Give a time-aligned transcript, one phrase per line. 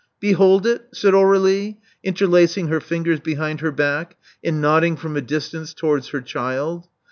[0.19, 5.75] Behold it?" said Aur^lie, interlacing her fingers behind her back, and nodding from a distance
[5.75, 6.87] towards her child.